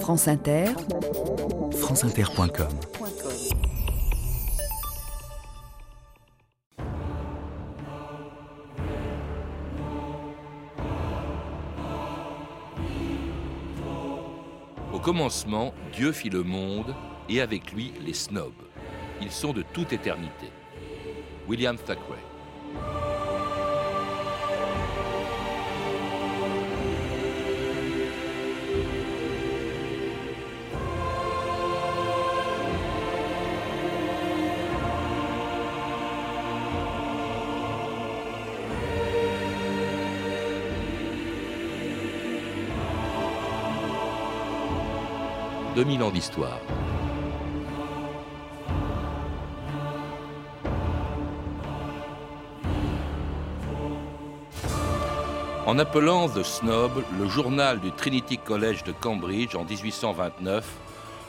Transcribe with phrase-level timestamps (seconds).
[0.00, 0.66] France Inter,
[1.72, 2.68] franceinter.com
[14.92, 16.94] Au commencement, Dieu fit le monde
[17.28, 18.52] et avec lui les snobs.
[19.20, 20.50] Ils sont de toute éternité.
[21.48, 22.20] William Thackeray.
[45.76, 46.58] «2000 ans d'histoire.
[55.66, 60.66] En appelant The Snob le journal du Trinity College de Cambridge en 1829,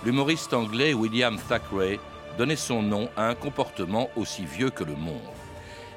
[0.05, 1.99] l'humoriste anglais William Thackeray
[2.37, 5.19] donnait son nom à un comportement aussi vieux que le monde.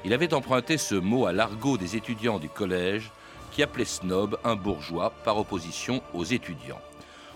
[0.03, 3.11] Il avait emprunté ce mot à l'argot des étudiants du collège
[3.53, 6.81] qui appelaient snob un bourgeois par opposition aux étudiants.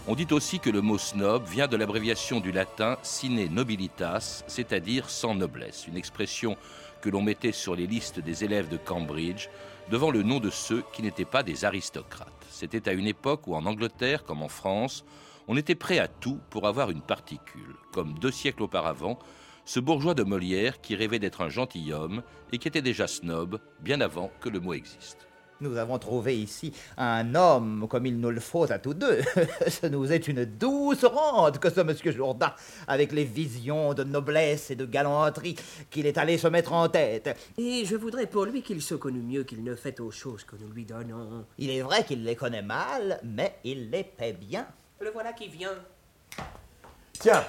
[0.08, 5.09] On dit aussi que le mot snob vient de l'abréviation du latin sine nobilitas, c'est-à-dire
[5.09, 6.58] sans noblesse, une expression
[7.02, 9.47] que l'on mettait sur les listes des élèves de Cambridge
[9.89, 12.45] devant le nom de ceux qui n'étaient pas des aristocrates.
[12.52, 15.03] C'était à une époque où en Angleterre comme en France,
[15.47, 19.17] on était prêt à tout pour avoir une particule, comme deux siècles auparavant,
[19.66, 24.02] ce bourgeois de Molière qui rêvait d'être un gentilhomme et qui était déjà snob bien
[24.02, 25.25] avant que le mot existe.
[25.61, 29.22] Nous avons trouvé ici un homme comme il nous le faut à tous deux.
[29.67, 32.53] ce nous est une douce rente que ce monsieur Jourdain,
[32.88, 35.56] avec les visions de noblesse et de galanterie
[35.89, 37.38] qu'il est allé se mettre en tête.
[37.58, 40.58] Et je voudrais pour lui qu'il se connût mieux qu'il ne fait aux choses que
[40.58, 41.45] nous lui donnons.
[41.58, 44.67] Il est vrai qu'il les connaît mal, mais il les paie bien.
[45.00, 45.75] Le voilà qui vient.
[47.14, 47.44] Tiens,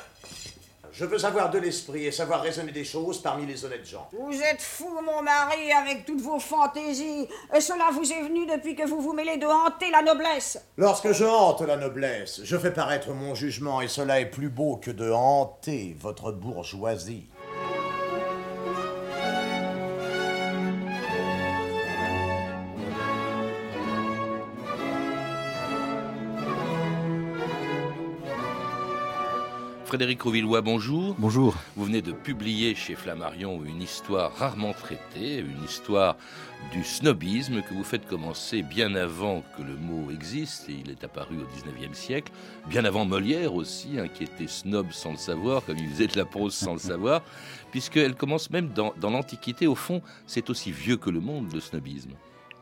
[0.98, 4.08] je veux avoir de l'esprit et savoir raisonner des choses parmi les honnêtes gens.
[4.12, 7.28] Vous êtes fou, mon mari, avec toutes vos fantaisies.
[7.54, 10.59] Et cela vous est venu depuis que vous vous mêlez de hanter la noblesse.
[10.78, 14.76] Lorsque je hante la noblesse, je fais paraître mon jugement et cela est plus beau
[14.76, 17.28] que de hanter votre bourgeoisie.
[29.96, 31.16] Frédéric Rouvillois, bonjour.
[31.18, 31.54] Bonjour.
[31.74, 36.18] Vous venez de publier chez Flammarion une histoire rarement traitée, une histoire
[36.70, 41.02] du snobisme que vous faites commencer bien avant que le mot existe, et il est
[41.02, 42.30] apparu au 19e siècle,
[42.68, 46.18] bien avant Molière aussi, hein, qui était snob sans le savoir, comme il faisait de
[46.18, 47.22] la prose sans le savoir,
[47.70, 49.66] puisqu'elle commence même dans, dans l'Antiquité.
[49.66, 52.10] Au fond, c'est aussi vieux que le monde, le snobisme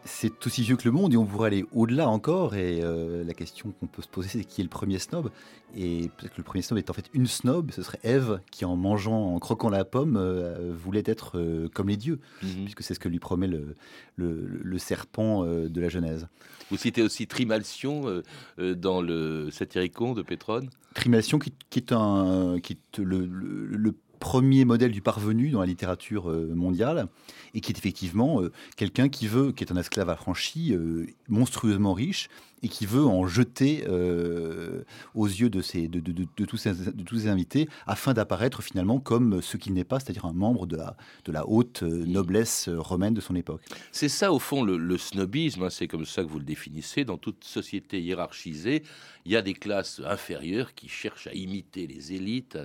[0.05, 2.55] c'est aussi vieux que le monde et on pourrait aller au-delà encore.
[2.55, 5.31] Et euh, la question qu'on peut se poser, c'est qui est le premier snob?
[5.77, 8.65] Et peut-être que le premier snob est en fait une snob, ce serait Ève qui,
[8.65, 12.65] en mangeant, en croquant la pomme, euh, voulait être euh, comme les dieux, Mhm.
[12.65, 13.75] puisque c'est ce que lui promet le,
[14.17, 16.29] le- le serpent de la Genèse.
[16.71, 18.23] Vous citez aussi Trimalcion
[18.59, 20.69] dans le Satyricon de Pétrone.
[20.95, 25.61] Trimalcion, qui, qui est, un, qui est le, le- le premier modèle du parvenu dans
[25.61, 27.09] la littérature euh, mondiale,
[27.53, 31.93] et qui est effectivement euh, quelqu'un qui veut, qui est un esclave affranchi, euh, monstrueusement
[31.93, 32.31] riche,
[32.65, 34.83] et qui veut en jeter euh,
[35.15, 38.15] aux yeux de, ses, de, de- de- de tous ses, de tous ses invités, afin
[38.15, 41.83] d'apparaître finalement comme ce qu'il n'est pas, c'est-à-dire un membre de la, de la haute
[41.83, 43.61] euh, noblesse euh, romaine de son époque.
[43.93, 47.05] C'est ça, au fond, le, le snobisme, hein, c'est comme ça que vous le définissez.
[47.05, 48.83] Dans toute société hiérarchisée,
[49.27, 52.59] il y a des classes inférieures qui cherchent à imiter les élites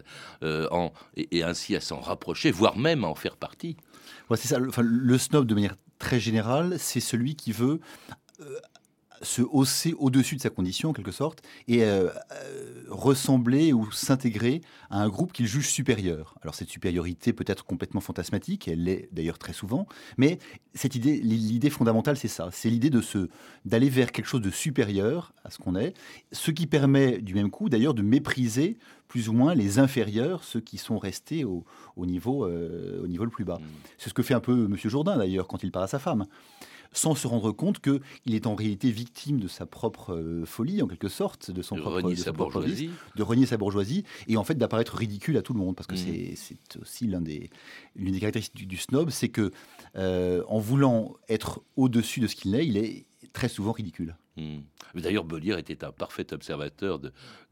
[0.44, 3.76] euh, en- et, et ainsi à s'en rapprocher, voire même à en faire partie.
[4.30, 4.60] Ouais, c'est ça.
[4.60, 7.82] Le, enfin, le snob, de manière très générale, c'est celui qui veut
[8.40, 8.46] euh,
[9.22, 14.62] se hausser au-dessus de sa condition, en quelque sorte, et euh, euh, ressembler ou s'intégrer
[14.90, 16.36] à un groupe qu'il juge supérieur.
[16.42, 19.88] Alors, cette supériorité peut être complètement fantasmatique, elle l'est d'ailleurs très souvent,
[20.18, 20.40] mais
[20.74, 22.50] cette idée, l'idée fondamentale, c'est ça.
[22.52, 23.30] C'est l'idée de se,
[23.66, 25.94] d'aller vers quelque chose de supérieur à ce qu'on est,
[26.32, 28.78] ce qui permet, du même coup, d'ailleurs, de mépriser
[29.08, 31.66] plus ou moins les inférieurs, ceux qui sont restés au,
[31.98, 33.60] au niveau, euh, au niveau le plus bas.
[33.98, 34.78] C'est ce que fait un peu M.
[34.78, 36.26] Jourdain d'ailleurs quand il parle à sa femme,
[36.92, 40.88] sans se rendre compte qu'il est en réalité victime de sa propre euh, folie, en
[40.88, 42.62] quelque sorte, de son De propre, renier de sa propre
[43.16, 45.94] de renier sa bourgeoisie, et en fait d'apparaître ridicule à tout le monde, parce que
[45.96, 46.00] Mhm.
[46.00, 47.50] c'est- c'est aussi l'un des,
[47.96, 49.52] l'une des caractéristiques du, du snob, c'est que
[49.96, 54.16] euh, en voulant être au-dessus de ce qu'il est, il est très souvent ridicule.
[54.40, 54.62] Hmm.
[54.96, 57.12] D'ailleurs, Molière était un parfait observateur de,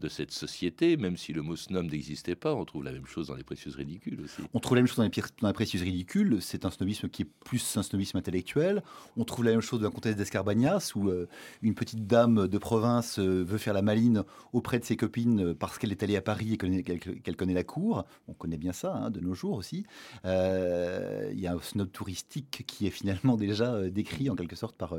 [0.09, 2.53] cette société, même si le mot snob n'existait pas.
[2.53, 4.41] On trouve la même chose dans les précieuses ridicules aussi.
[4.53, 5.11] On trouve la même chose dans les,
[5.41, 6.41] dans les précieuses ridicules.
[6.41, 8.83] C'est un snobisme qui est plus un snobisme intellectuel.
[9.17, 11.27] On trouve la même chose dans la comtesse d'Escarbagnas, où euh,
[11.61, 14.23] une petite dame de province euh, veut faire la maline
[14.53, 17.63] auprès de ses copines euh, parce qu'elle est allée à Paris et qu'elle connaît la
[17.63, 18.05] cour.
[18.27, 19.85] On connaît bien ça hein, de nos jours aussi.
[20.23, 24.95] Il y a un snob touristique qui est finalement déjà décrit en quelque sorte par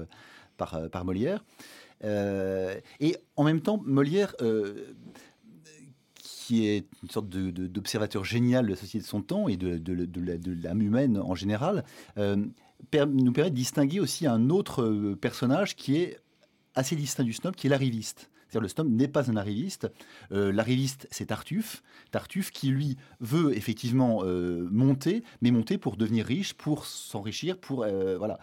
[0.59, 1.43] par, par Molière.
[2.05, 4.95] Euh, et en même temps, Molière, euh,
[6.15, 10.83] qui est une sorte d'observateur génial de la société de son temps et de, l'âme
[10.83, 11.85] humaine en général,
[12.17, 16.19] euh, nous permet de distinguer aussi un autre personnage qui est
[16.75, 18.31] assez distinct du snob, qui est l'arriviste.
[18.47, 19.91] C'est-à-dire le snob n'est pas un arriviste.
[20.31, 21.83] l'arriviste, c'est Tartuffe.
[22.13, 27.85] Tartuffe qui, lui, veut effectivement monter, mais monter pour devenir riche, pour s'enrichir, pour...
[28.17, 28.39] voilà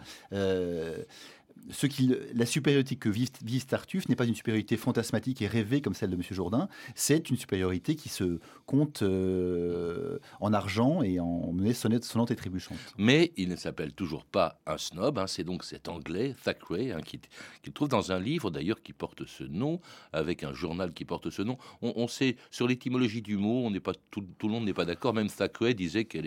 [1.70, 1.86] ce
[2.34, 3.30] la supériorité que vise,
[3.66, 6.22] Tartuffe n'est pas une supériorité fantasmatique et rêvée comme celle de M.
[6.30, 12.36] Jourdain, c'est une supériorité qui se compte euh, en argent et en monnaie sonnante et
[12.36, 12.78] trébuchante.
[12.98, 17.00] Mais il ne s'appelle toujours pas un snob, hein, c'est donc cet anglais, Thackeray, hein,
[17.04, 17.20] qui,
[17.62, 19.80] qui trouve dans un livre d'ailleurs qui porte ce nom,
[20.12, 21.58] avec un journal qui porte ce nom.
[21.82, 25.14] On, sait, sur l'étymologie du mot, on n'est pas, tout, le monde n'est pas d'accord,
[25.14, 26.26] même Thackeray disait qu'il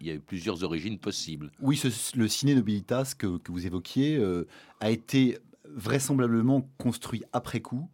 [0.00, 1.50] y avait plusieurs origines possibles.
[1.60, 1.80] Oui,
[2.14, 4.16] le ciné nobilitas que, que vous évoquiez...
[4.16, 4.46] Euh,
[4.80, 7.88] a été vraisemblablement construit après coup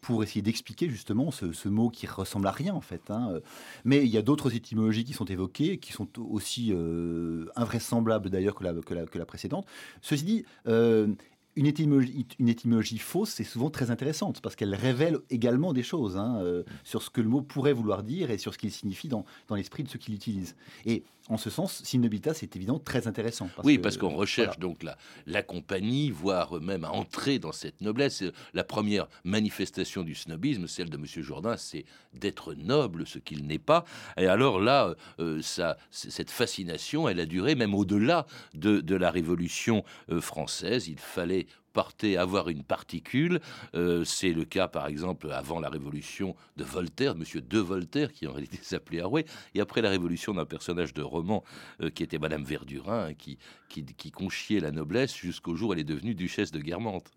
[0.00, 3.10] pour essayer d'expliquer justement ce, mot qui ressemble à rien en fait.
[3.10, 3.40] Hein.
[3.84, 8.54] Mais il y a d'autres étymologies qui sont évoquées, qui sont aussi euh, invraisemblables d'ailleurs
[8.54, 9.66] que la, précédente.
[10.00, 11.08] Ceci dit, euh,
[11.58, 16.62] une étymologie, fausse, c'est souvent très intéressante parce qu'elle révèle également des choses hein, euh,
[16.84, 19.56] sur ce que le mot pourrait vouloir dire et sur ce qu'il signifie dans, dans
[19.56, 20.54] l'esprit de ceux qui l'utilisent.
[20.86, 23.48] Et en ce sens, Synobita, c'est évidemment très intéressant.
[23.62, 24.96] oui, parce qu'on recherche donc la,
[25.26, 28.24] la compagnie, voire même à entrer dans cette noblesse.
[28.54, 31.04] La première manifestation du snobisme, celle de M.
[31.06, 31.84] Jourdain, c'est
[32.14, 33.84] d'être noble, ce qu'il n'est pas.
[34.16, 39.10] Et alors là, euh, ça, cette fascination, elle a duré même au-delà de, de, la
[39.10, 40.88] Révolution euh, française.
[40.88, 41.46] Il fallait
[42.16, 43.40] avoir une particule.
[43.74, 48.26] Euh, c'est le cas, par exemple, avant la révolution de Voltaire, Monsieur de Voltaire, qui
[48.26, 51.44] en réalité s'appelait Arouet, et après la révolution d'un personnage de roman
[51.80, 53.38] euh, qui était Madame Verdurin, qui,
[53.68, 57.10] qui, qui conchiait la noblesse jusqu'au jour où elle est devenue duchesse de Guermantes.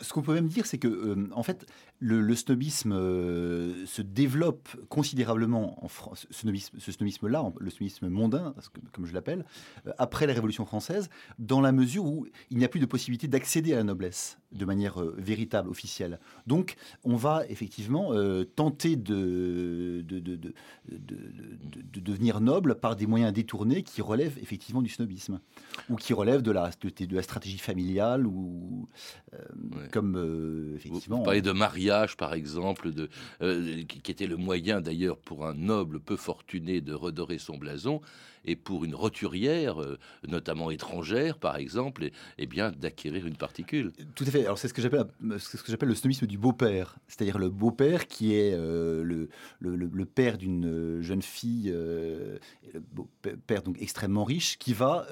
[0.00, 1.66] Ce qu'on peut même dire, c'est que, euh, en fait,
[1.98, 8.54] le, snobisme euh, se développe considérablement en France, ce snobisme-là, le snobisme mondain,
[8.92, 9.44] comme je l'appelle,
[9.86, 11.08] euh, après la Révolution française,
[11.38, 14.64] dans la mesure où il n'y a plus de possibilité d'accéder à la noblesse de
[14.64, 16.18] manière véritable, officielle.
[16.46, 18.12] Donc, on va effectivement
[18.54, 20.54] tenter de de, de, de,
[20.88, 25.40] de, devenir noble par des moyens détournés qui relèvent effectivement du snobisme,
[25.90, 28.88] ou qui relèvent de la, de, la stratégie familiale, ou
[29.92, 31.18] comme euh, effectivement.
[31.18, 31.85] Vous, parlez de mariage,
[32.16, 32.90] par exemple,
[33.42, 38.00] euh, qui, était le moyen d'ailleurs pour un noble peu fortuné de redorer son blason
[38.46, 43.92] et pour une roturière, euh, notamment étrangère, par exemple, et, eh bien d'acquérir une particule.
[44.14, 44.44] Tout à fait.
[44.44, 45.06] Alors c'est ce que j'appelle
[45.38, 49.28] ce que j'appelle le snobisme du beau-père, c'est-à-dire le beau-père qui est euh, le,
[49.60, 52.38] le, père d'une jeune fille, euh,
[52.72, 55.06] le père donc extrêmement riche, qui va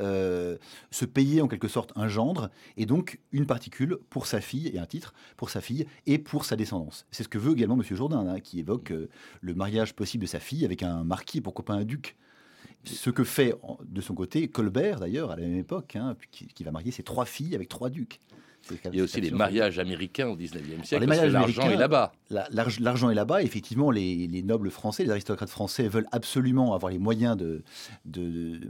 [0.91, 4.79] se payer en quelque sorte un gendre et donc une particule pour sa fille et
[4.79, 7.07] un titre pour sa fille et pour sa descendance.
[7.11, 8.93] C'est ce que veut également Monsieur Jourdain, hein, qui évoque
[9.41, 12.17] le mariage possible de sa fille avec un marquis, pourquoi pas un duc.
[12.85, 13.55] Ce que fait
[13.85, 17.25] de son côté Colbert, d'ailleurs, à la même époque, hein, qui, va marier ses trois
[17.25, 18.21] filles avec trois ducs.
[18.71, 22.13] Il y a aussi les mariages américains au 19e siècle, l'argent est là-bas.
[22.31, 23.43] L'argent est là-bas.
[23.43, 27.63] Effectivement, les, nobles français, les aristocrates français veulent absolument avoir les moyens de,
[28.07, 28.61] de,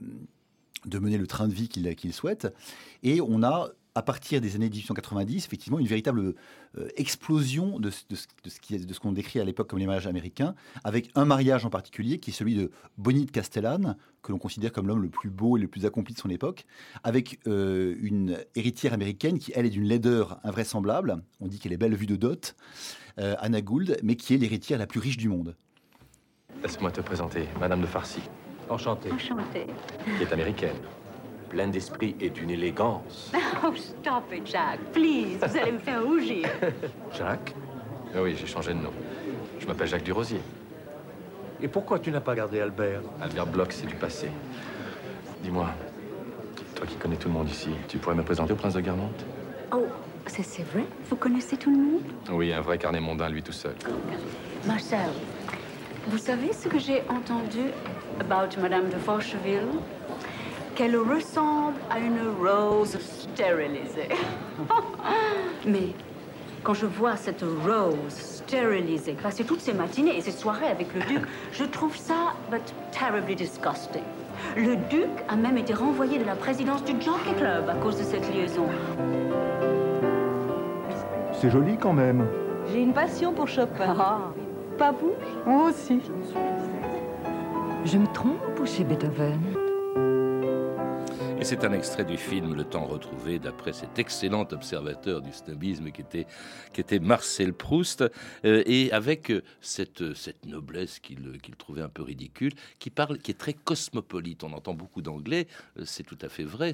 [0.87, 2.53] de mener le train de vie qu'ils souhaitent.
[3.03, 6.35] Et on a à partir des années 1890, effectivement, une véritable
[6.77, 8.17] euh, explosion de, de,
[8.85, 12.19] de ce qu'on décrit à l'époque comme les mariages américains, avec un mariage en particulier
[12.19, 15.57] qui est celui de Bonnie de Castellane, que l'on considère comme l'homme le plus beau
[15.57, 16.65] et le plus accompli de son époque,
[17.05, 21.23] avec euh, une héritière américaine qui, elle, est d'une laideur invraisemblable.
[21.41, 22.57] On dit qu'elle est belle vue de dot,
[23.21, 25.55] euh, Anna Gould, mais qui est l'héritière la plus riche du monde.
[26.63, 28.21] Laisse-moi te présenter, Madame de Farcy.
[28.69, 29.13] Enchantée.
[29.13, 29.67] Enchantée.
[30.17, 30.77] Qui est américaine
[31.55, 33.33] plein d'esprit et d'une élégance.
[33.67, 34.81] Oh, stop it, Jacques.
[34.93, 36.47] Please, vous allez me faire rougir.
[37.17, 37.55] Jacques
[38.15, 38.91] ah Oui, j'ai changé de nom.
[39.59, 40.41] Je m'appelle Jacques Durosier.
[41.63, 44.29] Et pourquoi tu n'as pas gardé Albert Albert Bloch, c'est du passé.
[45.43, 45.71] Dis-moi,
[46.75, 49.25] toi qui connais tout le monde ici, tu pourrais me présenter au prince de Guermantes?
[49.73, 49.87] Oh,
[50.27, 52.03] c'est vrai Vous connaissez tout le monde?
[52.31, 53.77] Oui, un vrai carnet mondain, lui tout seul.
[54.67, 55.09] Marcel,
[56.09, 57.71] vous savez ce que j'ai entendu
[58.21, 59.79] about Madame de Forcheville?
[60.75, 64.09] Qu'elle ressemble à une rose stérilisée.
[65.67, 65.89] Mais
[66.63, 71.01] quand je vois cette Rose stérilisée passer toutes ses matinées et ses soirées avec le
[71.03, 74.03] duc, je trouve ça but terribly disgusting.
[74.57, 78.05] Le duc a même été renvoyé de la présidence du Jockey Club à cause de
[78.05, 78.67] cette liaison.
[81.33, 82.27] C'est joli quand même.
[82.73, 83.95] J'ai une passion pour Chopin.
[84.79, 85.13] Pas vous?
[85.47, 86.01] Moi aussi.
[87.85, 89.54] Je me trompe ou c'est Beethoven?
[91.45, 95.91] Et c'est un extrait du film Le temps retrouvé d'après cet excellent observateur du snobisme
[95.91, 96.27] qui était,
[96.73, 98.03] qui était Marcel Proust,
[98.47, 101.19] euh, et avec euh, cette, cette noblesse qu'il
[101.59, 104.43] trouvait un peu ridicule, qui parle, qui est très cosmopolite.
[104.43, 105.47] On entend beaucoup d'anglais,
[105.79, 106.73] euh, c'est tout à fait vrai.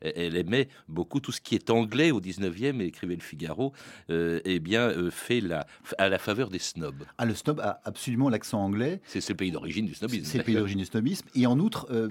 [0.00, 3.74] Elle aimait beaucoup tout ce qui est anglais au 19e, et écrivait le Figaro,
[4.08, 5.66] euh, eh bien, euh, fait la,
[5.98, 7.04] à la faveur des snobs.
[7.18, 9.02] Ah, le snob a absolument l'accent anglais.
[9.04, 10.24] C'est le pays d'origine du snobisme.
[10.24, 11.26] C'est le pays d'origine du snobisme.
[11.34, 12.08] Et en outre, euh,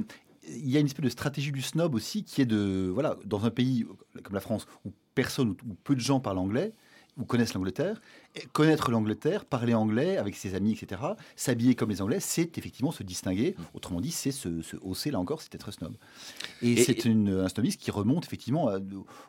[0.48, 3.46] il y a une espèce de stratégie du snob aussi qui est de, voilà, dans
[3.46, 3.86] un pays
[4.24, 6.74] comme la France où personne ou peu de gens parlent anglais
[7.18, 11.02] ou connaissent l'Angleterre, et connaître l'Angleterre, parler anglais avec ses amis, etc.,
[11.36, 13.56] s'habiller comme les Anglais, c'est effectivement se distinguer.
[13.74, 15.96] Autrement dit, c'est se, se hausser, là encore, c'est être snob.
[16.62, 18.80] Et, Et- c'est un snobisme qui remonte effectivement à-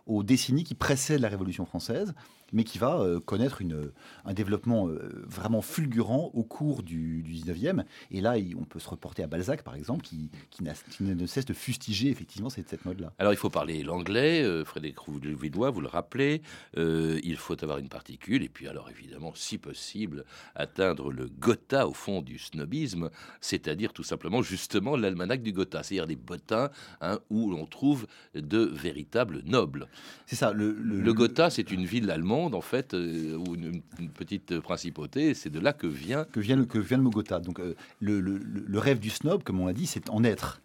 [0.06, 2.14] aux décennies qui précèdent la Révolution française,
[2.52, 3.90] mais qui va euh, connaître une,
[4.24, 7.84] un développement euh, vraiment fulgurant au cours du, du 19e.
[8.12, 11.26] Et là, on peut se reporter à Balzac, par exemple, qui, qui, n'a- qui ne
[11.26, 13.12] cesse de fustiger effectivement cette, cette mode-là.
[13.18, 16.40] Alors il faut parler l'anglais, euh, Frédéric Rouvillois, vous le rappelez,
[16.76, 20.24] euh, il faut avoir une particule, et puis alors évidemment, si possible,
[20.54, 23.10] atteindre le Gotha au fond du snobisme,
[23.40, 28.58] c'est-à-dire tout simplement justement l'almanach du Gotha, c'est-à-dire des bottins hein, où l'on trouve de
[28.58, 29.88] véritables nobles.
[30.26, 33.82] C'est ça, le, le, Le Gotha, c'est une ville allemande en fait, euh, ou une,
[33.98, 37.10] une petite principauté, c'est de là que vient que vient le, que vient le mot
[37.10, 37.38] Gotha.
[37.40, 40.60] Donc, euh, le- le rêve du snob, comme on l'a dit, c'est en être.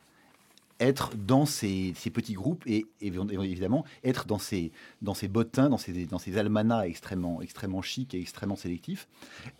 [0.81, 4.71] Être dans ces, petits groupes et, évi- évidemment être dans ces,
[5.01, 9.07] dans ces bottins, dans ces, dans ces almanachs extrêmement, extrêmement chics et extrêmement sélectifs.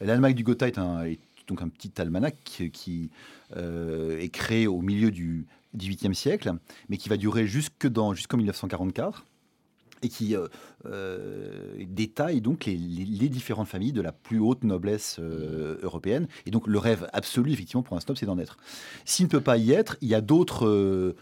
[0.02, 3.10] L'almanach du Gotha est, donc un petit almanach qui, qui,
[3.56, 6.54] euh, est créé au milieu du XVIIIe siècle,
[6.90, 9.26] mais qui va durer jusque dans, jusqu'en 1944
[10.02, 10.48] et qui euh,
[10.86, 12.76] euh, détaille donc les,
[13.30, 16.28] différentes familles de la plus haute noblesse euh, européenne.
[16.46, 18.58] Et donc le rêve absolu, effectivement, pour un snob, c'est d'en être.
[19.06, 21.16] S'il ne peut pas y être, il y a d'autres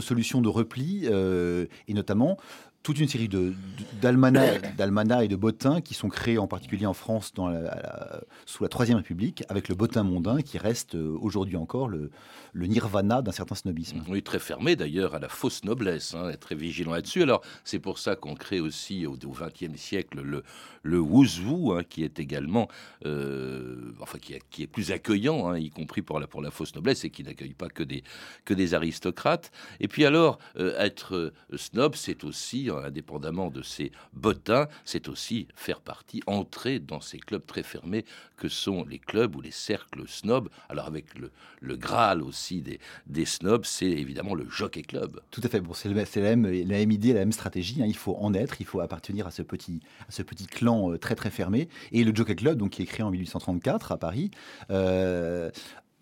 [0.00, 2.36] solutions de repli, et notamment
[2.82, 3.52] toute une série de-
[4.00, 8.68] d'almanachs et de bottins qui sont créés en particulier en France dans la- sous la
[8.68, 12.10] Troisième République, avec le bottin mondain qui reste euh, aujourd'hui encore le,
[12.54, 14.02] nirvana d'un certain snobisme.
[14.08, 17.22] Oui, très fermé d'ailleurs à la fausse noblesse, hein, très vigilant là-dessus.
[17.22, 20.42] Alors, c'est pour ça qu'on crée aussi au XXe siècle le,
[20.82, 22.68] le hein, qui est également,
[23.04, 27.22] euh, enfin, qui est, plus accueillant, hein, y compris pour la, fausse noblesse, et qui
[27.22, 28.02] n'accueille pas que des,
[28.44, 29.50] que des aristocrates.
[29.80, 35.80] Et puis alors, euh, être snob, c'est aussi, indépendamment de ces bottins, c'est aussi faire
[35.80, 38.04] partie, entrer dans ces clubs très fermés
[38.36, 40.48] que sont les clubs ou les cercles snobs.
[40.68, 45.20] Alors, avec le, le Graal aussi des, des snobs, c'est évidemment le Jockey Club.
[45.30, 45.60] Tout à fait.
[45.60, 47.82] Bon, c'est la même, la même idée, la même stratégie.
[47.82, 47.86] hein.
[47.86, 50.98] Il faut en être, il faut appartenir à ce petit, à ce petit clan euh,
[50.98, 51.68] très très fermé.
[51.92, 54.30] Et le Jockey Club, donc qui est créé en 1834 à Paris.
[54.70, 55.50] euh,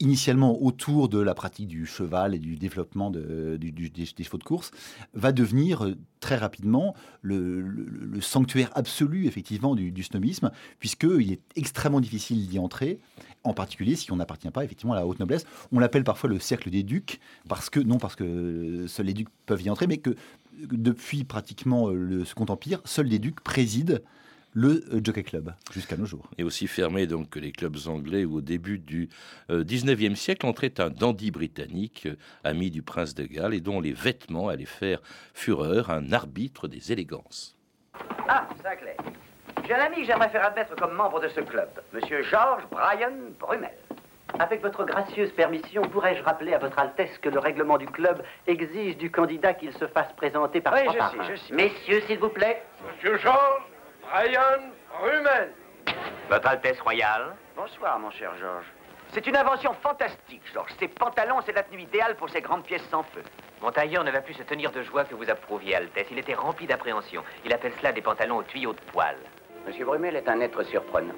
[0.01, 3.59] Initialement autour de la pratique du cheval et du développement des,
[4.25, 4.71] chevaux de course,
[5.15, 12.01] va devenir euh, très rapidement le, sanctuaire absolu effectivement du, du snobisme, puisqu'il est extrêmement
[12.01, 13.01] difficile d'y entrer,
[13.45, 15.47] en particulier si on n'appartient pas effectivement à la haute noblesse.
[15.73, 19.29] On l'appelle parfois le cercle des ducs, parce que non parce que seuls les ducs
[19.47, 20.15] peuvent y entrer, mais que
[20.61, 23.99] depuis pratiquement euh, le Second Empire, seuls les ducs président
[24.55, 26.29] le euh, Jockey Club jusqu'à nos jours.
[26.39, 29.09] Et aussi fermé donc que les clubs anglais où au début du
[29.51, 33.81] euh, 19e siècle entrait un dandy britannique, euh, ami du prince de Galles, et dont
[33.81, 35.01] les vêtements allaient faire
[35.35, 37.57] fureur, un arbitre des élégances.
[38.29, 38.97] Ah, Sinclair.
[39.67, 43.13] J'ai un ami que j'aimerais faire admettre comme membre de ce club, Monsieur Georges Brian
[43.39, 43.71] Brumel.
[44.39, 48.97] Avec votre gracieuse permission, pourrais-je rappeler à votre Altesse que le règlement du club exige
[48.99, 51.25] du candidat qu'il se fasse présenter par Oui, trois je parrains.
[51.27, 51.55] sais, je sais.
[51.55, 52.63] Messieurs, s'il vous plaît.
[52.95, 53.63] Monsieur Georges
[54.11, 55.53] Brian Brumel.
[56.31, 57.37] Votre Altesse royale?
[57.55, 58.65] Bonsoir, mon cher Georges.
[59.13, 60.73] C'est une invention fantastique, Georges.
[60.79, 63.23] Ces pantalons, c'est la tenue idéale pour ces grandes pièces sans feu.
[63.61, 66.07] Mon tailleur ne va plus se tenir de joie que vous approuviez, Altesse.
[66.11, 67.23] Il était rempli d'appréhension.
[67.45, 69.17] Il appelle cela des pantalons aux tuyaux de poil.
[69.67, 71.15] Monsieur Brumel est un être surprenant.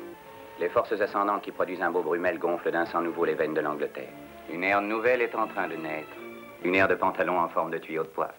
[0.59, 3.61] Les forces ascendantes qui produisent un beau Brumel gonflent d'un sang nouveau les veines de
[3.61, 4.13] l'Angleterre.
[4.53, 6.17] Une ère nouvelle est en train de naître.
[6.65, 8.35] Une ère de pantalons en forme de tuyaux de poil.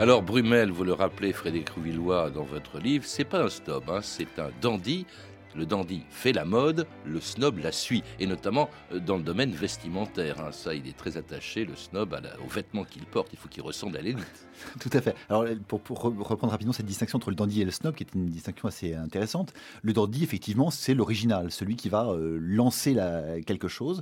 [0.00, 4.00] Alors Brumel, vous le rappelez, Frédéric Rouvillois, dans votre livre, c'est pas un snob, hein,
[4.02, 5.06] c'est un dandy
[5.54, 9.50] le dandy fait la mode, le snob la suit, et notamment euh, dans le domaine
[9.50, 10.40] vestimentaire.
[10.40, 10.50] hein.
[10.50, 13.28] Ça, il est très attaché, le snob, à la- aux vêtements qu'il porte.
[13.34, 14.46] Il faut qu'il ressemble à l'élite.
[14.80, 15.14] Tout à fait.
[15.28, 18.02] Alors, pour, pour re- reprendre rapidement cette distinction entre le dandy et le snob, qui
[18.02, 22.94] est une distinction assez intéressante, le dandy, effectivement, c'est l'original, celui qui va euh, lancer
[22.94, 24.00] la- quelque chose.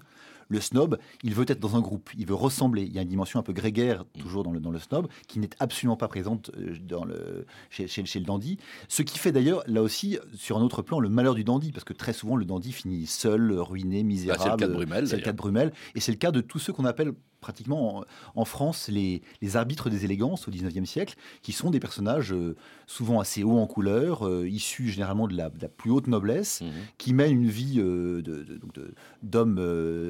[0.50, 2.82] Le snob, il veut être dans un groupe, il veut ressembler.
[2.82, 5.38] Il y a une dimension un peu grégaire, toujours dans le, dans le snob, qui
[5.38, 8.58] n'est absolument pas présente euh, dans le, chez, chez- chez le dandy.
[8.88, 11.84] Ce qui fait d'ailleurs, là aussi, sur un autre plan, le malheur du dandy, parce
[11.84, 14.38] que très souvent, le dandy finit seul, ruiné, misérable.
[14.40, 15.72] Bah, c'est le cas de Brumel, C'est le cas de Brumel.
[15.94, 18.04] Et c'est le cas de tous ceux qu'on appelle pratiquement en,
[18.34, 22.56] en France les, les arbitres des élégances au 19e siècle, qui sont des personnages euh,
[22.86, 26.62] souvent assez hauts en couleur, euh, issus généralement de la, de la plus haute noblesse,
[26.98, 28.44] qui mènent une vie euh, de-
[28.74, 29.58] de- d'hommes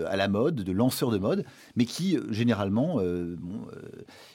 [0.08, 1.44] à la mode, de lanceurs de mode,
[1.76, 3.66] mais qui généralement bon,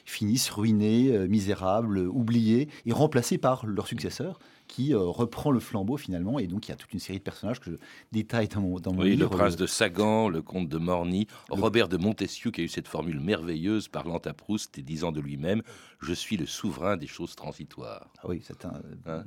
[0.06, 5.96] finissent ruinés, euh, misérables, oubliés, et remplacés par leur successeur qui euh, reprend le flambeau
[5.96, 7.76] finalement, et donc il y a toute une série de personnages que je
[8.10, 9.22] détaille dans mon, dans mon Oui, livre.
[9.22, 12.88] le prince de Sagan, le comte de Morny, Robert de Montesquieu qui a eu cette
[12.88, 15.62] formule merveilleuse parlant à Proust et disant de lui-même
[16.00, 18.08] Je suis le souverain des choses transitoires.
[18.18, 18.82] Ah oui, c'est un.
[19.06, 19.22] Hein?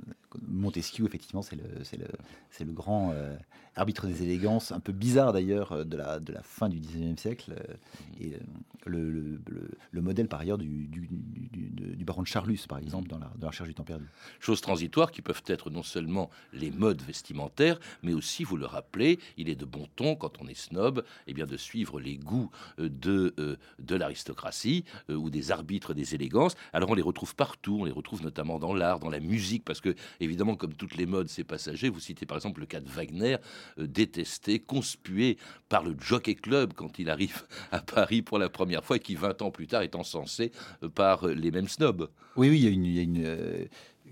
[0.47, 2.07] Montesquieu, effectivement, c'est le, c'est le,
[2.51, 3.35] c'est le grand euh,
[3.75, 7.55] arbitre des élégances, un peu bizarre d'ailleurs, de la, de la fin du 19e siècle,
[7.57, 7.73] euh,
[8.19, 8.33] et
[8.85, 9.39] le-
[9.91, 13.75] le modèle par ailleurs du, du, baron de Charlus, par exemple, dans la, recherche du
[13.75, 14.05] temps perdu.
[14.39, 19.19] Choses transitoires qui peuvent être non seulement les modes vestimentaires, mais aussi, vous le rappelez,
[19.37, 22.49] il est de bon ton, quand on est snob, eh bien de suivre les goûts
[22.79, 26.55] euh, de, euh, de l'aristocratie euh, ou des arbitres des élégances.
[26.73, 29.81] Alors on les retrouve partout, on les retrouve notamment dans l'art, dans la musique, parce
[29.81, 31.89] que évidemment, comme toutes les modes, c'est passager.
[31.89, 33.37] Vous citez par exemple le cas de Wagner,
[33.77, 38.97] détesté, conspué par le Jockey Club quand il arrive à Paris pour la première fois
[38.97, 40.51] et qui 20 ans plus tard est encensé
[40.95, 42.09] par euh, les mêmes snobs.
[42.35, 43.65] Oui, oui, il y a une, euh,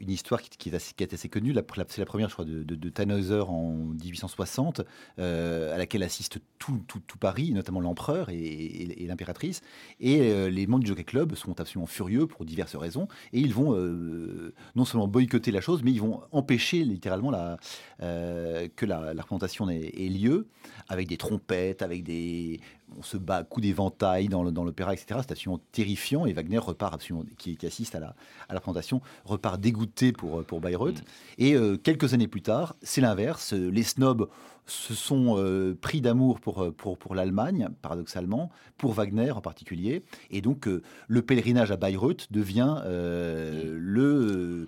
[0.08, 1.54] histoire qui, est assez, connue.
[1.88, 4.82] C'est la première, je crois, de, de, Tannhäuser en 1860,
[5.20, 9.62] euh, à laquelle assiste tout, tout, Paris, notamment l'empereur et, l'impératrice.
[10.00, 13.08] Et euh, les membres du Jockey Club sont absolument furieux pour diverses raisons.
[13.34, 17.58] Et ils vont euh, non seulement boycotter la chose, mais ils vont empêcher littéralement
[18.02, 20.48] euh, que la, représentation ait lieu,
[20.90, 22.60] avec des trompettes, avec des.
[22.98, 25.20] On se bat à coups d'éventail dans l'opéra, etc.
[25.22, 26.26] C'est absolument terrifiant.
[26.26, 28.16] Et Wagner repart absolument, qui, qui assiste à la,
[28.48, 31.04] à la présentation, repart dégoûté pour, pour Bayreuth.
[31.38, 33.54] Et euh, quelques années plus tard, c'est l'inverse.
[33.54, 34.30] Les snobs
[34.68, 40.04] se sont euh, pris d'amour pour, euh, pour, pour l'Allemagne, paradoxalement, pour Wagner en particulier.
[40.30, 44.68] Et donc, euh, le pèlerinage à Bayreuth devient euh, le,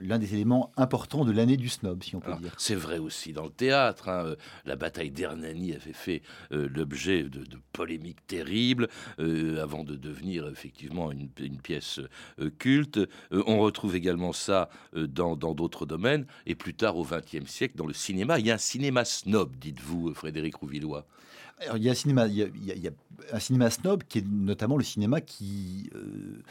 [0.00, 2.54] l'un des éléments importants de l'année du snob, si on peut Alors, dire.
[2.58, 4.08] C'est vrai aussi dans le théâtre.
[4.08, 4.34] hein,
[4.66, 8.88] La bataille d'Hernani avait fait euh, l'objet de, de polémiques terribles
[9.20, 12.00] euh, avant de devenir effectivement une, une pièce
[12.40, 13.00] euh, culte.
[13.30, 16.26] On retrouve également ça dans dans d'autres domaines.
[16.46, 19.50] Et plus tard, au XXe siècle, dans le cinéma, il y a un cinéma snob,
[19.56, 21.06] dites-vous, Frédéric Rouvillois.
[21.60, 22.90] Alors, il y a un cinéma, il y a,
[23.32, 26.42] un cinéma snob qui est notamment le cinéma qui, euh,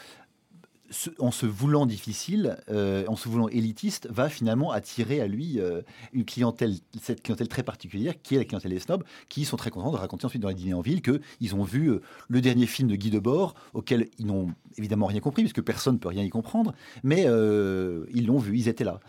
[0.92, 5.60] se- en se voulant difficile, euh, en se voulant élitiste, va finalement attirer à lui
[5.60, 5.82] euh,
[6.14, 9.70] une clientèle, cette clientèle très particulière qui est la clientèle des snobs, qui sont très
[9.72, 12.66] contents de raconter ensuite dans les dîners en ville qu'ils ont vu euh, le dernier
[12.66, 16.24] film de Guy Debord, auquel ils n'ont évidemment rien compris, puisque personne ne peut rien
[16.24, 16.74] y comprendre,
[17.04, 17.24] mais
[18.14, 19.00] ils l'ont vu, ils étaient là.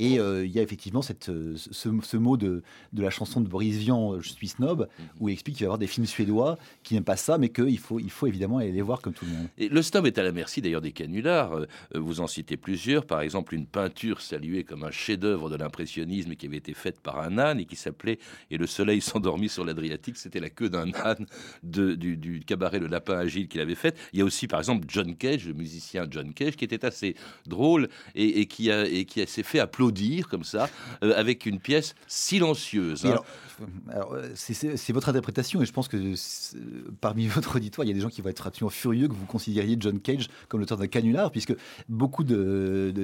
[0.00, 1.26] Et il y a effectivement cette,
[1.56, 1.56] ce,
[2.02, 4.88] ce mot de, de la chanson de Boris Vian, Je suis snob,
[5.20, 7.50] où il explique qu'il va y avoir des films suédois qui n'aiment pas ça, mais
[7.50, 9.46] qu'il faut, il faut évidemment aller les voir comme tout le monde.
[9.58, 11.29] Et le snob est à la merci d'ailleurs des canulars.
[11.30, 13.06] Euh, Vous en citez plusieurs.
[13.06, 17.20] Par exemple, une peinture saluée comme un chef-d'œuvre de l'impressionnisme qui avait été faite par
[17.20, 18.18] un âne et qui s'appelait
[18.50, 20.16] Et le soleil s'endormit sur l'Adriatique.
[20.16, 21.26] C'était la queue d'un âne
[21.62, 23.96] du, cabaret Le Lapin Agile qu'il avait fait.
[24.12, 27.14] Il y a aussi, par exemple, John Cage, le musicien John Cage, qui était assez
[27.46, 30.68] drôle et, qui, a, et qui s'est fait applaudir comme ça
[31.02, 33.06] euh, avec une pièce silencieuse.
[33.06, 33.16] Hein.
[33.90, 36.14] alors, euh, c'est- votre interprétation et je pense que
[37.00, 39.26] parmi votre auditoire, il y a des gens qui vont être absolument furieux que vous
[39.26, 41.54] considériez John Cage comme l'auteur d'un canular, puisque
[41.88, 42.94] beaucoup de,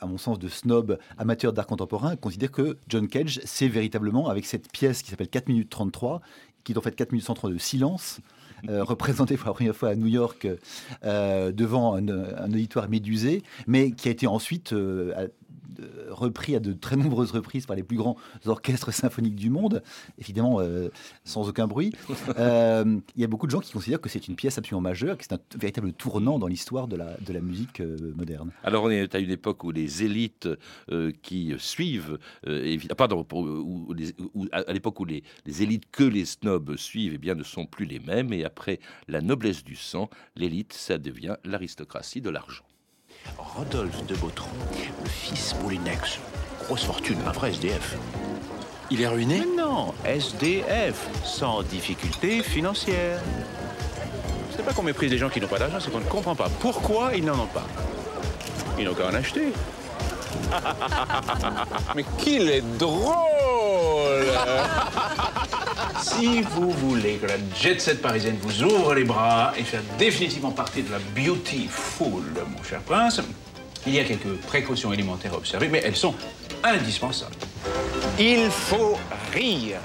[0.00, 4.44] à mon sens, de snobs amateurs d'art contemporain considèrent que John Cage, c'est véritablement avec
[4.46, 6.20] cette pièce qui s'appelle 4 minutes 33,
[6.64, 8.20] qui est en fait 4 minutes 33 de silence,
[8.68, 10.48] euh, représenté pour la première fois à New York
[11.04, 15.28] euh, devant un, un auditoire médusé, mais qui a été ensuite euh,
[16.12, 19.82] repris à de très nombreuses reprises par les plus grands orchestres symphoniques du monde,
[20.18, 20.88] évidemment euh,
[21.24, 21.92] sans aucun bruit.
[22.38, 25.16] Euh, Il y a beaucoup de gens qui considèrent que c'est une pièce absolument majeure,
[25.18, 28.50] que c'est un véritable tournant dans l'histoire de la, de la musique euh, moderne.
[28.62, 30.48] Alors on est à une époque où les élites
[31.22, 35.84] qui suivent, évi- ah, pardon, où les- où- à à l'époque où les, les élites
[35.90, 38.32] que les snobs suivent, eh bien, ne sont plus les mêmes.
[38.32, 42.64] Et après la noblesse du sang, l'élite, ça devient l'aristocratie de l'argent.
[43.38, 44.48] Rodolphe de Bautron,
[45.02, 46.18] le fils Moulinex,
[46.64, 47.96] grosse fortune, un vrai SDF.
[48.90, 49.40] Il est ruiné?
[49.40, 53.20] Mais non, SDF, sans difficulté financière.
[54.54, 56.48] C'est pas qu'on méprise les gens qui n'ont pas d'argent, c'est qu'on ne comprend pas
[56.60, 57.66] pourquoi ils n'en ont pas.
[58.78, 59.52] Ils n'ont qu'à en acheter.
[61.94, 63.16] Mais qu'il est drôle
[66.02, 70.50] Si vous voulez que la jet set parisienne vous ouvre les bras et faire définitivement
[70.50, 72.22] partie de la beautiful,
[72.56, 73.20] mon cher prince,
[73.86, 76.14] il y a quelques précautions élémentaires à observer, mais elles sont
[76.62, 77.34] indispensables.
[78.18, 78.98] Il faut
[79.32, 79.78] rire.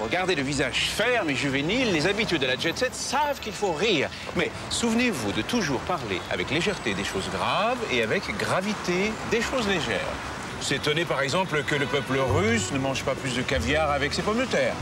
[0.00, 3.72] Regardez le visage ferme et juvénile, les habitués de la jet set savent qu'il faut
[3.72, 4.08] rire.
[4.36, 9.66] Mais souvenez-vous de toujours parler avec légèreté des choses graves et avec gravité des choses
[9.66, 10.06] légères.
[10.60, 14.22] S'étonner par exemple que le peuple russe ne mange pas plus de caviar avec ses
[14.22, 14.74] pommes de terre.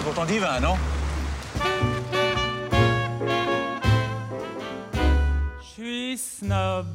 [0.00, 0.76] C'est pourtant divin, non?
[5.60, 6.86] Je suis snob,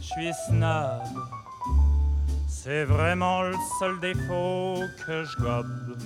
[0.00, 1.02] je suis snob.
[2.48, 5.98] C'est vraiment le seul défaut que je gobe.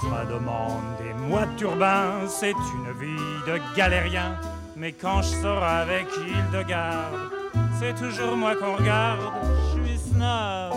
[0.00, 4.34] Ça demande des mois de turbin, c'est une vie de galérien.
[4.76, 7.30] Mais quand je sors avec Hildegarde,
[7.78, 9.20] c'est toujours moi qu'on regarde.
[9.76, 10.74] Je suis snob,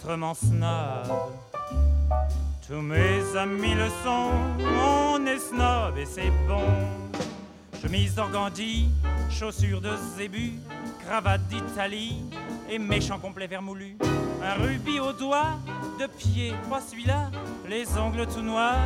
[0.00, 1.06] foutrement snob.
[2.66, 4.30] Tous mes amis le sont,
[4.82, 6.64] on est snob et c'est bon.
[7.80, 8.88] Chemise d'organdi,
[9.30, 10.52] chaussures de zébu,
[11.04, 12.22] cravate d'Italie
[12.68, 13.96] et méchant complet vermoulu.
[14.42, 15.58] Un rubis au doigt,
[15.98, 17.30] de pied, pas celui-là,
[17.68, 18.76] les ongles tout noirs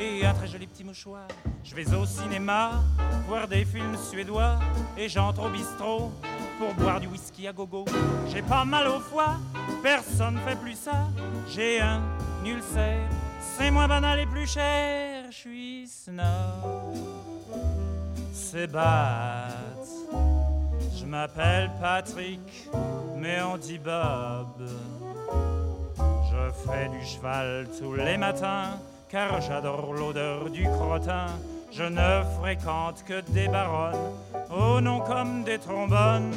[0.00, 1.28] et un très joli petit mouchoir.
[1.64, 2.72] Je vais au cinéma,
[3.26, 4.58] voir des films suédois
[4.96, 6.12] et j'entre au bistrot
[6.58, 7.84] pour boire du whisky à gogo.
[8.28, 9.36] J'ai pas mal au foie,
[9.82, 11.06] personne fait plus ça.
[11.48, 12.02] J'ai un
[12.44, 13.08] ulcère,
[13.56, 15.24] c'est moins banal et plus cher.
[15.30, 16.96] Je suis snob,
[18.32, 19.52] c'est bad.
[20.98, 22.68] Je m'appelle Patrick,
[23.16, 24.68] mais on dit Bob.
[26.30, 31.26] Je fais du cheval tous les matins, car j'adore l'odeur du crottin.
[31.70, 34.12] Je ne fréquente que des baronnes,
[34.50, 36.32] au nom comme des trombones.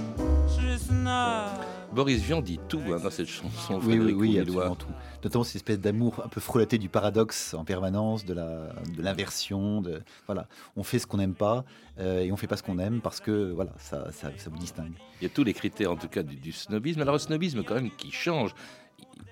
[1.94, 3.80] Boris Vian dit tout hein, dans cette chanson.
[3.84, 4.88] Oui, oui, Frédéric oui, absolument tout.
[5.24, 9.82] Notamment cette espèce d'amour un peu frelaté du paradoxe en permanence, de la, de l'inversion.
[9.82, 11.66] De, voilà, on fait ce qu'on n'aime pas
[12.00, 14.58] euh, et on fait pas ce qu'on aime parce que voilà, ça, ça, ça vous
[14.58, 14.94] distingue.
[15.20, 17.02] Il y a tous les critères, en tout cas, du, du snobisme.
[17.02, 18.54] Alors, le snobisme, quand même, qui change.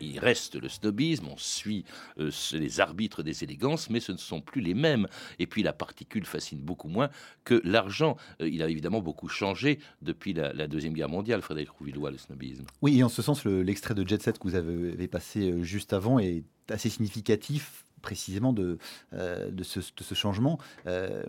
[0.01, 1.85] Il reste le snobisme, on suit
[2.19, 5.07] euh, les arbitres des élégances, mais ce ne sont plus les mêmes.
[5.39, 7.09] Et puis la particule fascine beaucoup moins
[7.43, 8.17] que l'argent.
[8.41, 12.65] Euh, il a évidemment beaucoup changé depuis la, Deuxième Guerre mondiale, Frédéric Rouvillois, le snobisme.
[12.81, 15.51] Oui, et en ce sens, le- l'extrait de Jet Set que vous avez, avez passé
[15.51, 18.77] euh, juste avant est assez significatif précisément de,
[19.13, 19.81] euh, de, ce,
[20.13, 20.59] changement.
[20.87, 21.23] Euh,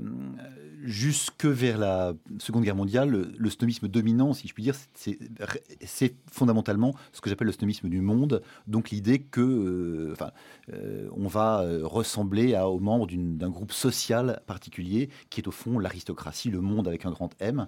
[0.82, 5.18] jusque vers la Seconde Guerre mondiale, le, le dominant, si je puis dire, c'est-
[6.30, 10.30] fondamentalement ce que j'appelle le snobisme du monde, donc l'idée que euh, enfin,
[11.16, 16.50] on va ressembler à, aux membres d'un groupe social particulier, qui est au fond l'aristocratie,
[16.50, 17.66] le monde avec un grand M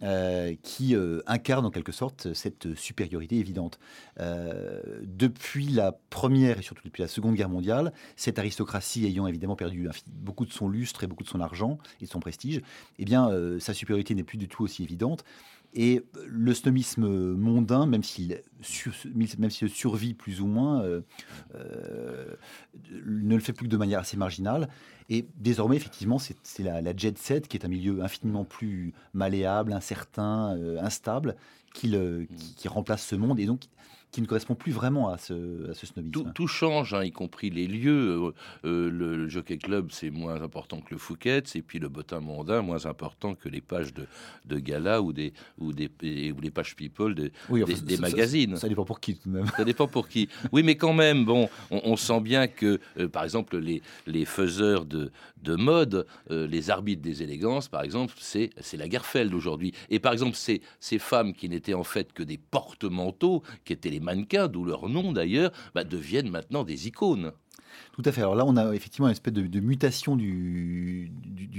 [0.00, 3.80] euh, qui euh, incarne en quelque sorte cette supériorité évidente.
[4.20, 9.56] Euh, depuis la première et surtout depuis la seconde guerre mondiale, cette aristocratie ayant évidemment
[9.56, 12.62] perdu beaucoup de son lustre et beaucoup de son argent et de son prestige,
[13.00, 15.24] eh bien sa supériorité n'est plus du tout aussi évidente.
[15.74, 18.40] Et le snobisme mondain, même s'il
[19.38, 21.02] même s'il survit plus ou moins, euh,
[21.54, 22.34] euh,
[23.04, 24.68] ne le fait plus que de manière assez marginale.
[25.10, 30.56] Et désormais, effectivement, c'est la, jet set qui est un milieu infiniment plus malléable, incertain,
[30.56, 31.36] euh, instable,
[31.74, 33.64] qui, le- qui, qui remplace ce monde et donc
[34.10, 36.12] qui ne correspond plus vraiment à ce, à ce snobisme.
[36.12, 38.10] Tout, tout change, hein, y compris les lieux.
[38.24, 38.30] Euh,
[38.64, 42.20] euh, le, le Jockey Club, c'est moins important que le Fouquet's, et puis le Bottin
[42.20, 44.06] Mondain, moins important que les pages de,
[44.46, 45.90] de gala ou, des, ou, des,
[46.32, 48.56] ou les pages People des, Oui, enfin, des, des ça- ça- magazines.
[48.56, 49.46] Ça, dépend pour qui tout de même.
[49.56, 50.28] Ça dépend pour qui.
[50.52, 54.24] Oui, mais quand même, bon, on, on sent bien que, euh, par exemple, les, les
[54.24, 55.10] faiseurs de,
[55.42, 59.72] de mode, euh, les arbitres des élégances, par exemple, c'est la Gerfeld aujourd'hui.
[59.90, 63.90] Et par exemple, ces, ces femmes qui n'étaient en fait que des porte-manteaux, qui étaient
[63.90, 67.32] les mannequins, d'où leur nom d'ailleurs, bah, deviennent maintenant des icônes.
[67.92, 68.20] Tout à fait.
[68.20, 71.10] Alors là, on a effectivement une espèce de, mutation du,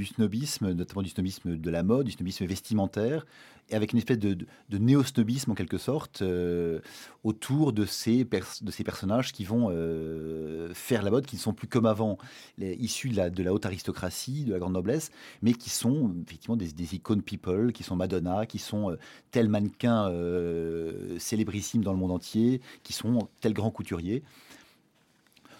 [0.06, 3.26] snobisme, notamment du snobisme de la mode, du snobisme vestimentaire,
[3.70, 6.80] et avec une espèce de, de- de néo-snobisme en quelque sorte euh,
[7.24, 11.86] autour de ces, personnages qui vont euh, faire la mode, qui ne sont plus comme
[11.86, 12.18] avant,
[12.60, 16.96] issus de la, haute aristocratie, de la grande noblesse, mais qui sont effectivement des, des
[16.96, 18.96] icônes people, qui sont Madonna, qui sont euh,
[19.32, 24.24] tels mannequins euh, célébrissimes dans le monde entier, qui sont tels grands couturiers.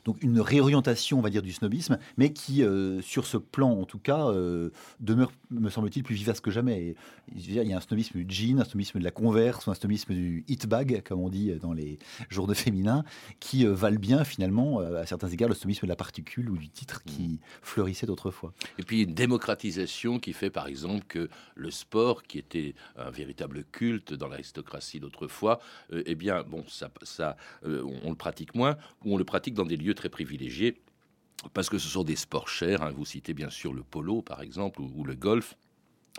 [0.06, 3.86] Donc une réorientation, on va dire, du snobisme, mais qui, euh, sur ce plan en
[3.86, 6.80] tout cas, euh, demeure, me semble-t-il, plus vivace que jamais.
[6.80, 6.96] Et,
[7.36, 10.14] il y a un snobisme du jean, un snobisme de la converse, ou un snobisme
[10.14, 13.04] du hit bag, comme on dit dans les journaux féminins,
[13.40, 16.58] qui euh, valent bien finalement, euh, à certains égards, le snobisme de la particule ou
[16.58, 18.54] du titre qui fleurissait autrefois.
[18.78, 23.64] Et puis une démocratisation qui fait par exemple que le sport, qui était un véritable
[23.72, 25.60] culte dans l'aristocratie d'autrefois,
[25.94, 29.66] euh, eh bien, bon, ça, euh, on le pratique moins, ou on le pratique dans
[29.66, 30.76] des lieux très privilégiés,
[31.54, 32.82] parce que ce sont des sports chers.
[32.82, 32.92] hein.
[32.96, 35.56] Vous citez bien sûr le polo, par exemple, ou, ou le golf.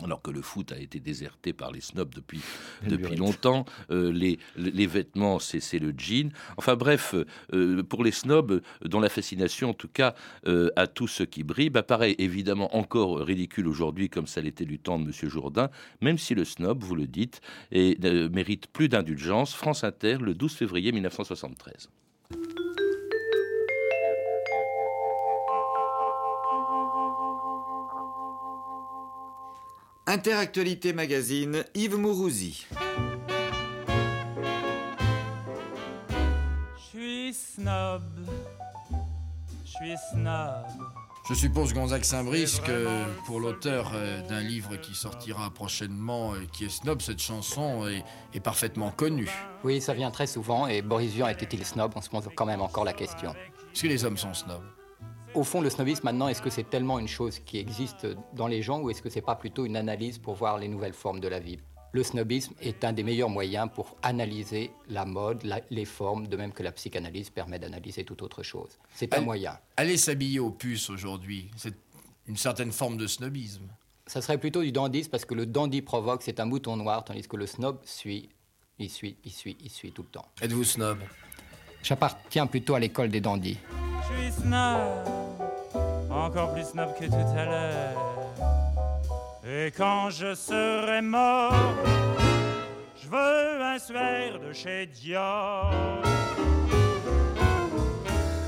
[0.03, 2.41] Alors que le foot a été déserté par les snobs depuis,
[2.87, 6.31] depuis longtemps, Euh, les, les vêtements, c'est le jean.
[6.57, 7.13] Enfin bref,
[7.53, 10.15] euh, pour les snobs, dont la fascination, en tout cas,
[10.47, 14.65] euh, à tout ce qui brille, bah, paraît évidemment encore ridicule aujourd'hui, comme ça l'était
[14.65, 15.29] du temps de M.
[15.29, 17.97] Jourdain, même si le snob, vous le dites, et,
[18.31, 19.53] mérite plus d'indulgence.
[19.53, 21.89] France Inter, le 12 février 1973.
[30.11, 32.67] Interactualité Magazine, Yves Mourouzi.
[36.75, 38.03] Je suis snob.
[39.63, 40.65] Je suis snob.
[41.29, 46.65] Je suppose, Gonzague Saint-Brice, que pour l'auteur euh, d'un livre qui sortira prochainement, et qui
[46.65, 49.31] est snob, cette chanson est, est parfaitement connue.
[49.63, 50.67] Oui, ça vient très souvent.
[50.67, 51.93] Et Boris Vian était-il snob?
[51.95, 53.33] On se pose quand même encore la question.
[53.73, 54.61] Est-ce que les hommes sont snobs
[55.33, 58.61] Au fond, le snobisme, maintenant, est-ce que c'est tellement une chose qui existe dans les
[58.61, 61.27] gens ou est-ce que c'est pas plutôt une analyse pour voir les nouvelles formes de
[61.29, 61.57] la vie?
[61.93, 66.35] Le snobisme est un des meilleurs moyens pour analyser la mode, la- les formes, de
[66.37, 68.77] même que la psychanalyse permet d'analyser toute autre chose.
[68.93, 69.57] C'est un Allez- moyen.
[69.77, 71.75] Aller s'habiller aux puces aujourd'hui, c'est
[72.27, 73.67] une certaine forme de snobisme.
[74.07, 77.27] Ça serait plutôt du dandisme parce que le dandy provoque, c'est un mouton noir, tandis
[77.27, 78.29] que le snob suit,
[78.79, 80.25] il suit, il suit, il suit tout le temps.
[80.41, 80.97] Êtes-vous snob?
[81.83, 83.57] J'appartiens plutôt à l'école des dandys.
[84.09, 84.79] Je suis snob.
[86.09, 88.31] Encore plus snob que tout à l'heure.
[89.47, 91.53] Et quand je serai mort,
[93.01, 95.71] je veux un suaire de chez Dior.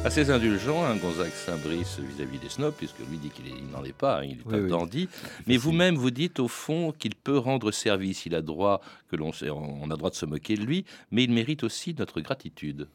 [0.05, 4.19] Assez indulgent, hein, Gonzague Saint-Brice vis-à-vis des snobs, puisque lui dit qu'il n'en est pas,
[4.19, 4.69] hein, il est Oui, un oui.
[4.69, 5.09] dandy.
[5.47, 8.25] Mais vous-même, vous dites au fond qu'il peut rendre service.
[8.25, 11.31] Il a droit que l'on on a droit de se moquer de lui, mais il
[11.31, 12.89] mérite aussi notre gratitude.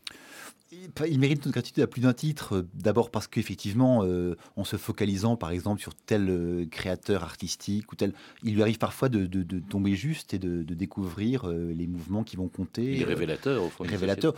[1.06, 2.66] Il mérite notre gratitude à plus d'un titre.
[2.74, 7.96] D'abord parce qu'effectivement, euh, en se focalisant par exemple sur tel euh, créateur artistique ou
[7.96, 11.72] tel, il lui arrive parfois de, de- de tomber juste et de, de découvrir euh,
[11.72, 12.84] les mouvements qui vont compter.
[12.84, 14.34] Il est Euh, révélateur, au fond, Révélateur.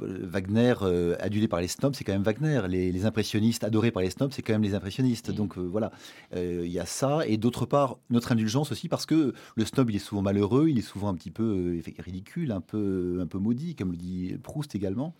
[0.00, 0.74] Wagner,
[1.20, 2.62] adulé par les snobs, c'est quand même Wagner.
[2.68, 5.30] Les, les impressionnistes adorés par les snobs, c'est quand même les impressionnistes.
[5.30, 5.92] Donc euh, voilà,
[6.34, 7.20] il y a ça.
[7.28, 10.78] Et d'autre part, notre indulgence aussi parce que le snob, il est souvent malheureux, il
[10.78, 14.74] est souvent un petit peu ridicule, un peu, un peu maudit, comme le dit Proust
[14.74, 15.14] également.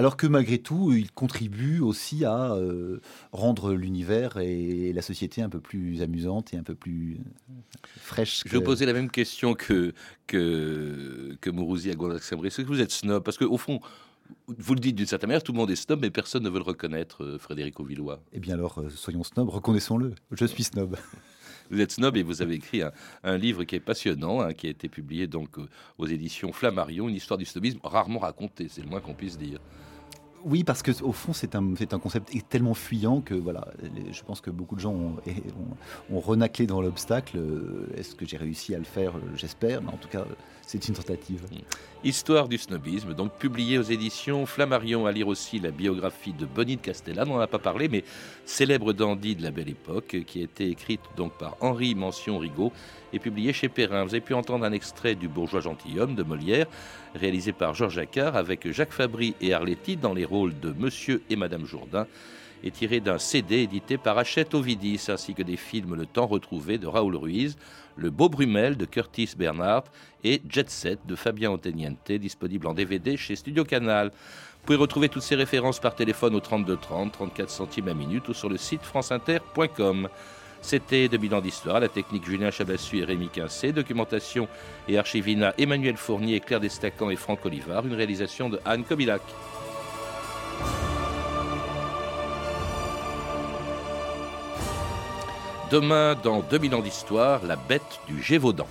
[0.00, 3.00] Alors que malgré tout, il contribue aussi à euh,
[3.32, 7.52] rendre l'univers et la société un peu plus amusante et un peu plus euh,
[8.00, 8.42] fraîche.
[8.46, 9.92] Je que- poser la même question que,
[10.26, 12.54] que, que Mourouzi à Saint-Brice.
[12.58, 13.22] Est-ce que vous êtes snob?
[13.22, 13.80] Parce qu'au fond,
[14.46, 16.60] vous le dites d'une certaine manière, tout le monde est snob, mais personne ne veut
[16.60, 18.22] le reconnaître, euh, Frédéric Auvillois.
[18.32, 20.14] Eh bien alors, euh, soyons snob, reconnaissons-le.
[20.32, 20.96] Je suis snob.
[21.70, 22.90] Vous êtes snob et vous avez écrit un,
[23.22, 25.50] un livre qui est passionnant, hein, qui a été publié donc
[25.98, 29.60] aux éditions Flammarion, une histoire du snobisme rarement racontée, c'est le moins qu'on puisse dire.
[30.44, 33.68] Oui, parce que au fond, c'est un, un concept tellement fuyant que voilà,
[34.10, 35.16] je pense que beaucoup de gens ont,
[36.10, 37.36] ont- ont renaclé dans l'obstacle.
[37.36, 39.16] Euh, Est-ce que j'ai réussi à le faire?
[39.16, 40.24] Euh, J'espère, mais en tout cas,
[40.70, 41.42] c'est une tentative.
[42.04, 46.76] Histoire du snobisme, donc publié aux éditions Flammarion, à lire aussi la biographie de Bonnie
[46.76, 48.04] de Castellane, on n'en a pas parlé, mais
[48.44, 52.72] célèbre dandy de la belle époque, qui a été écrite donc par Henri Mention Rigaud
[53.12, 54.04] et publiée chez Perrin.
[54.04, 56.66] Vous avez pu entendre un extrait du Bourgeois gentilhomme de Molière,
[57.16, 61.34] réalisé par Georges Accard, avec Jacques Fabry et Arletty dans les rôles de Monsieur et
[61.34, 62.06] Madame Jourdain,
[62.62, 66.78] et tiré d'un CD édité par Hachette Ovidis, ainsi que des films Le Temps retrouvé
[66.78, 67.56] de Raoul Ruiz,
[67.96, 69.90] Le Beau Brumel de Curtis Bernhardt
[70.24, 74.08] et Jet Set de Fabien Oteniente, disponible en DVD chez Studio Canal.
[74.08, 78.28] Vous pouvez retrouver toutes ces références par téléphone au 32 30, 34 centimes la minute
[78.28, 80.08] ou sur le site franceinter.com.
[80.62, 84.46] C'était 2000 ans d'histoire, la technique Julien Chabassu et Rémi Quincé, documentation
[84.88, 89.22] et archivina Emmanuel Fournier, Claire Destacan et Franck Olivard, une réalisation de Anne Kobilac.
[95.70, 98.66] Demain, dans 2000 ans d'histoire, la bête du Gévaudan.